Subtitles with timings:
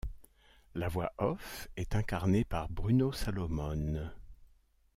[0.73, 4.11] La voix off est incarnée par Bruno Salomone.